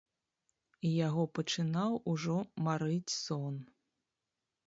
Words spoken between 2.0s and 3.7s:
ужо марыць сон.